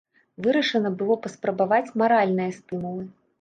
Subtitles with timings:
[0.45, 3.03] Вырашана было паспрабаваць маральныя стымулы.